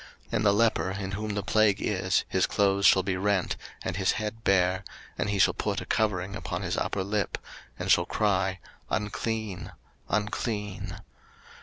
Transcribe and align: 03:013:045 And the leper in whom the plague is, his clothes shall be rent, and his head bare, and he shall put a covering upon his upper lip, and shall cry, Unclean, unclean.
03:013:045 0.29 0.31
And 0.33 0.45
the 0.47 0.51
leper 0.53 0.89
in 0.93 1.11
whom 1.11 1.29
the 1.35 1.43
plague 1.43 1.79
is, 1.79 2.25
his 2.27 2.47
clothes 2.47 2.87
shall 2.87 3.03
be 3.03 3.17
rent, 3.17 3.55
and 3.83 3.97
his 3.97 4.13
head 4.13 4.43
bare, 4.43 4.83
and 5.15 5.29
he 5.29 5.37
shall 5.37 5.53
put 5.53 5.79
a 5.79 5.85
covering 5.85 6.35
upon 6.35 6.63
his 6.63 6.75
upper 6.75 7.03
lip, 7.03 7.37
and 7.77 7.91
shall 7.91 8.05
cry, 8.07 8.57
Unclean, 8.89 9.71
unclean. 10.09 11.01